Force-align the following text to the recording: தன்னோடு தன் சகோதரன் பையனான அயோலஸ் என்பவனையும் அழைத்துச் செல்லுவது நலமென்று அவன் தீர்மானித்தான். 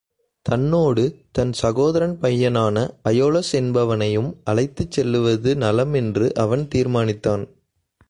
தன்னோடு 0.45 1.03
தன் 1.31 1.51
சகோதரன் 1.51 2.15
பையனான 2.21 2.75
அயோலஸ் 3.03 3.51
என்பவனையும் 3.51 4.33
அழைத்துச் 4.43 4.91
செல்லுவது 4.91 5.53
நலமென்று 5.55 6.33
அவன் 6.35 6.67
தீர்மானித்தான். 6.75 7.43